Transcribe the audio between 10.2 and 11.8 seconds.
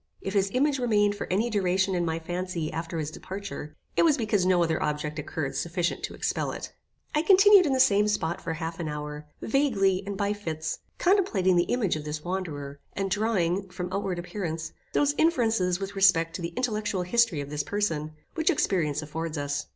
fits, contemplating the